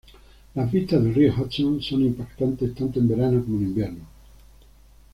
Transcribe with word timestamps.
Las 0.55 0.71
vistas 0.71 1.03
del 1.03 1.13
río 1.13 1.31
Hudson 1.31 1.79
son 1.79 2.01
impactantes 2.01 2.73
tanto 2.73 2.99
en 2.99 3.07
verano 3.07 3.43
como 3.43 3.57
en 3.57 3.67
invierno. 3.67 4.07